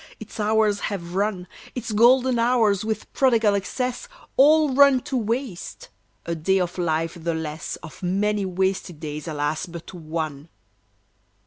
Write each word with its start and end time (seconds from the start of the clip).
Its 0.19 0.39
hours 0.39 0.79
have 0.79 1.13
run, 1.13 1.45
Its 1.75 1.91
golden 1.91 2.39
hours, 2.39 2.83
with 2.83 3.13
prodigal 3.13 3.53
excess, 3.53 4.07
All 4.35 4.73
run 4.73 4.99
to 5.01 5.15
waste. 5.15 5.89
A 6.25 6.33
day 6.33 6.57
of 6.59 6.79
life 6.79 7.15
the 7.21 7.35
less; 7.35 7.75
Of 7.83 8.01
many 8.01 8.43
wasted 8.43 8.99
days, 8.99 9.27
alas, 9.27 9.67
but 9.67 9.93
one! 9.93 10.49